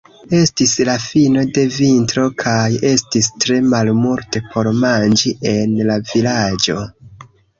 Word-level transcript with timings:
Estis 0.35 0.71
la 0.87 0.93
fino 1.01 1.41
de 1.57 1.65
vintro 1.75 2.23
kaj 2.43 2.63
estis 2.93 3.29
tre 3.45 3.59
malmulte 3.75 4.43
por 4.55 4.69
manĝi 4.85 5.37
en 5.53 5.77
la 5.91 6.01
vilaĝo. 6.13 6.79